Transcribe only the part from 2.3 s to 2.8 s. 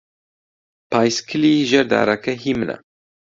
هیی منە.